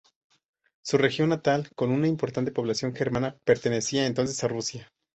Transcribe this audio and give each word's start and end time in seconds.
Su 0.83 0.97
región 0.97 1.29
natal, 1.29 1.69
con 1.75 1.91
una 1.91 2.07
importante 2.07 2.51
población 2.51 2.95
germana, 2.95 3.37
pertenecía 3.45 4.07
entonces 4.07 4.43
a 4.43 4.47
Rusia. 4.47 4.89